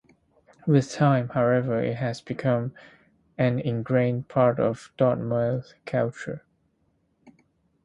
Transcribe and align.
With 0.65 0.91
time, 0.91 1.29
however, 1.29 1.79
it 1.79 1.97
has 1.97 2.21
become 2.21 2.73
an 3.37 3.59
"ingrained 3.59 4.29
part 4.29 4.59
of 4.59 4.91
Dartmouth 4.97 5.75
culture". 5.85 6.43